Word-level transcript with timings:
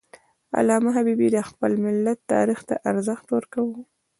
علامه 0.57 0.89
حبیبي 0.97 1.27
د 1.31 1.37
خپل 1.49 1.71
ملت 1.85 2.19
تاریخ 2.33 2.59
ته 2.69 2.75
ارزښت 2.91 3.25
ورکاوه. 3.35 3.79